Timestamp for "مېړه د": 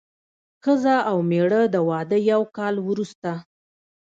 1.29-1.75